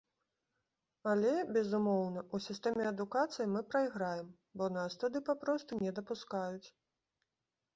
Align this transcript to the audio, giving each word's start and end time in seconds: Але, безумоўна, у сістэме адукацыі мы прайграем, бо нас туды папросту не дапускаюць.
Але, 1.11 1.33
безумоўна, 1.57 2.23
у 2.37 2.39
сістэме 2.47 2.87
адукацыі 2.93 3.47
мы 3.57 3.61
прайграем, 3.75 4.33
бо 4.61 4.71
нас 4.79 4.99
туды 5.05 5.23
папросту 5.29 5.71
не 5.83 5.91
дапускаюць. 6.01 6.67